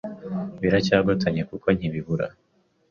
Biracyagotanye 0.61 1.41
kuko 1.49 1.67
nkibibura 1.75 2.25